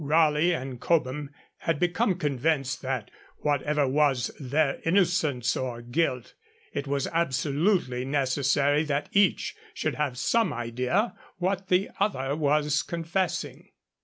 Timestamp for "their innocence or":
4.39-5.83